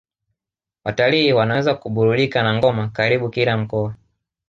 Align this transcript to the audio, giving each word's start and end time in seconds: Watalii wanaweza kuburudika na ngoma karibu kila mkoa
Watalii 0.83 1.31
wanaweza 1.33 1.75
kuburudika 1.75 2.43
na 2.43 2.53
ngoma 2.57 2.87
karibu 2.89 3.29
kila 3.29 3.57
mkoa 3.57 3.95